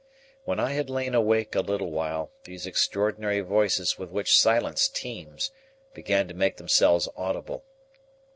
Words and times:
When 0.45 0.59
I 0.59 0.71
had 0.71 0.89
lain 0.89 1.13
awake 1.13 1.53
a 1.53 1.59
little 1.61 1.91
while, 1.91 2.31
those 2.45 2.65
extraordinary 2.65 3.41
voices 3.41 3.99
with 3.99 4.09
which 4.09 4.35
silence 4.35 4.89
teems 4.89 5.51
began 5.93 6.27
to 6.27 6.33
make 6.33 6.57
themselves 6.57 7.07
audible. 7.15 7.63